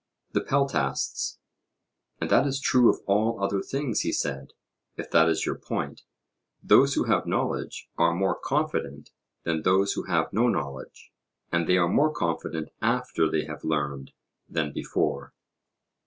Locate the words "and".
2.19-2.27, 11.51-11.69